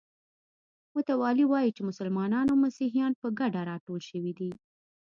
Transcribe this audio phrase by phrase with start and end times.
[0.95, 4.51] متوالي وایي چې مسلمانان او مسیحیان په ګډه راټول شوي دي.